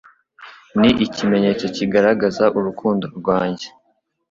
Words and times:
ni 0.79 0.89
ikimenyetso 1.05 1.65
kigaragaza 1.75 2.45
urukundo 2.57 3.05
rwanjye 3.19 3.67